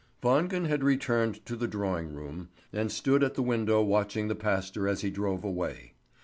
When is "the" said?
1.55-1.67, 3.35-3.43, 4.29-4.33